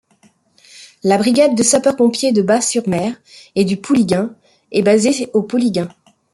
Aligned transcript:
La 1.03 1.19
brigade 1.19 1.53
de 1.53 1.61
sapeurs-pompiers 1.61 2.31
de 2.31 2.41
Batz-sur-Mer 2.41 3.13
et 3.53 3.65
du 3.65 3.77
Pouliguen 3.77 4.33
est 4.71 4.81
basée 4.81 5.29
au 5.33 5.43
Pouliguen. 5.43 5.89